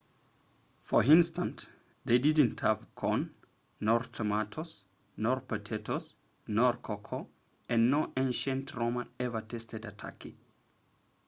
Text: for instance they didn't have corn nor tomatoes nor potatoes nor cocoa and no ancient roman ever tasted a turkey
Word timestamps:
for 0.81 1.03
instance 1.03 1.67
they 2.05 2.17
didn't 2.17 2.59
have 2.61 2.95
corn 2.95 3.35
nor 3.81 3.99
tomatoes 3.99 4.85
nor 5.17 5.39
potatoes 5.41 6.15
nor 6.47 6.73
cocoa 6.77 7.29
and 7.69 7.91
no 7.91 8.11
ancient 8.17 8.73
roman 8.73 9.07
ever 9.19 9.41
tasted 9.41 9.85
a 9.85 9.91
turkey 9.91 10.35